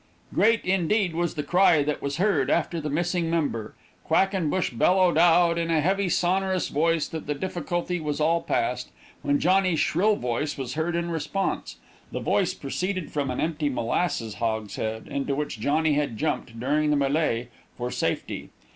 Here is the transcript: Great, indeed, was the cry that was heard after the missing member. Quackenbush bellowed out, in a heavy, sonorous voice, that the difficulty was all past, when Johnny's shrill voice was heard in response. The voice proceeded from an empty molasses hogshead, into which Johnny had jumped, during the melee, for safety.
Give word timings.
Great, 0.33 0.65
indeed, 0.65 1.13
was 1.13 1.35
the 1.35 1.43
cry 1.43 1.83
that 1.83 2.01
was 2.01 2.17
heard 2.17 2.49
after 2.49 2.81
the 2.81 2.89
missing 2.89 3.29
member. 3.29 3.75
Quackenbush 4.07 4.71
bellowed 4.71 5.15
out, 5.15 5.59
in 5.59 5.69
a 5.69 5.79
heavy, 5.79 6.09
sonorous 6.09 6.69
voice, 6.69 7.07
that 7.07 7.27
the 7.27 7.35
difficulty 7.35 7.99
was 7.99 8.19
all 8.19 8.41
past, 8.41 8.89
when 9.21 9.37
Johnny's 9.39 9.79
shrill 9.79 10.15
voice 10.15 10.57
was 10.57 10.73
heard 10.73 10.95
in 10.95 11.11
response. 11.11 11.75
The 12.11 12.19
voice 12.19 12.55
proceeded 12.55 13.11
from 13.11 13.29
an 13.29 13.39
empty 13.39 13.69
molasses 13.69 14.33
hogshead, 14.41 15.07
into 15.07 15.35
which 15.35 15.59
Johnny 15.59 15.93
had 15.93 16.17
jumped, 16.17 16.59
during 16.59 16.89
the 16.89 16.95
melee, 16.97 17.49
for 17.77 17.91
safety. 17.91 18.49